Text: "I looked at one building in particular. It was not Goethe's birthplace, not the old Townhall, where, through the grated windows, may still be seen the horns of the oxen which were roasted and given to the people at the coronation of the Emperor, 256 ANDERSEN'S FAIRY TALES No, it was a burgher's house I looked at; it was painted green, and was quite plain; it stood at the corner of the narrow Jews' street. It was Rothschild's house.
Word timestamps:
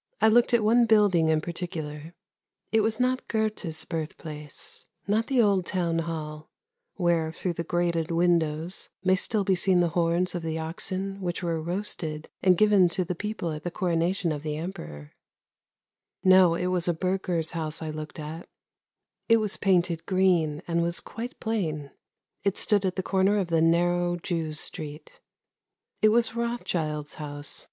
"I 0.22 0.28
looked 0.28 0.54
at 0.54 0.64
one 0.64 0.86
building 0.86 1.28
in 1.28 1.42
particular. 1.42 2.14
It 2.72 2.80
was 2.80 2.98
not 2.98 3.28
Goethe's 3.28 3.84
birthplace, 3.84 4.86
not 5.06 5.26
the 5.26 5.42
old 5.42 5.66
Townhall, 5.66 6.48
where, 6.94 7.30
through 7.30 7.52
the 7.52 7.62
grated 7.62 8.10
windows, 8.10 8.88
may 9.04 9.14
still 9.16 9.44
be 9.44 9.54
seen 9.54 9.80
the 9.80 9.90
horns 9.90 10.34
of 10.34 10.40
the 10.42 10.58
oxen 10.58 11.20
which 11.20 11.42
were 11.42 11.60
roasted 11.60 12.30
and 12.42 12.56
given 12.56 12.88
to 12.88 13.04
the 13.04 13.14
people 13.14 13.50
at 13.52 13.64
the 13.64 13.70
coronation 13.70 14.32
of 14.32 14.42
the 14.42 14.56
Emperor, 14.56 15.12
256 16.24 16.32
ANDERSEN'S 16.32 16.32
FAIRY 16.32 16.40
TALES 16.40 16.60
No, 16.62 16.64
it 16.64 16.72
was 16.72 16.88
a 16.88 16.94
burgher's 16.94 17.50
house 17.50 17.82
I 17.82 17.90
looked 17.90 18.18
at; 18.18 18.48
it 19.28 19.36
was 19.36 19.58
painted 19.58 20.06
green, 20.06 20.62
and 20.66 20.82
was 20.82 21.00
quite 21.00 21.38
plain; 21.38 21.90
it 22.44 22.56
stood 22.56 22.86
at 22.86 22.96
the 22.96 23.02
corner 23.02 23.36
of 23.36 23.48
the 23.48 23.60
narrow 23.60 24.16
Jews' 24.16 24.58
street. 24.58 25.20
It 26.00 26.08
was 26.08 26.34
Rothschild's 26.34 27.16
house. 27.16 27.68